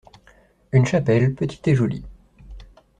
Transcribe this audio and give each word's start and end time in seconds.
Une 0.71 0.87
chapelle, 0.87 1.35
petite 1.35 1.67
et 1.67 1.75
jolie. 1.75 2.03